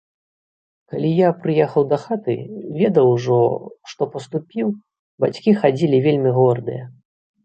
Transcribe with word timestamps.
Калі 0.91 1.09
я 1.17 1.27
прыехаў 1.41 1.83
дахаты, 1.91 2.35
ведаў 2.79 3.05
ужо, 3.15 3.37
што 3.93 4.07
паступіў, 4.13 4.67
бацькі 5.25 5.49
хадзілі 5.61 5.97
вельмі 6.07 6.31
гордыя. 6.39 6.83